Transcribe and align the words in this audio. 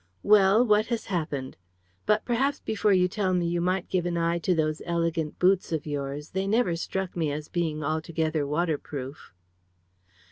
"Well, 0.23 0.65
what 0.65 0.87
has 0.87 1.05
happened? 1.13 1.57
But 2.07 2.25
perhaps 2.25 2.59
before 2.59 2.91
you 2.91 3.07
tell 3.07 3.35
me 3.35 3.45
you 3.45 3.61
might 3.61 3.87
give 3.87 4.07
an 4.07 4.17
eye 4.17 4.39
to 4.39 4.55
those 4.55 4.81
elegant 4.83 5.37
boots 5.37 5.71
of 5.71 5.85
yours. 5.85 6.29
They 6.31 6.47
never 6.47 6.75
struck 6.75 7.15
me 7.15 7.31
as 7.31 7.47
being 7.49 7.83
altogether 7.83 8.47
waterproof." 8.47 9.31